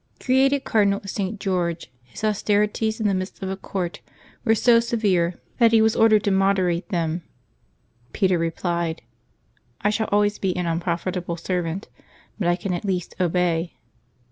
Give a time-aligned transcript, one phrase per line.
[0.19, 1.39] Created Cardinal of St.
[1.39, 3.99] George, his austerities in the midst of a court
[4.43, 7.21] were so severe that he was ordered to moderate them.
[8.11, 9.03] Peter replied,"
[9.81, 11.87] I shall always be an unprofitable servant,
[12.39, 13.75] but I can at least obey."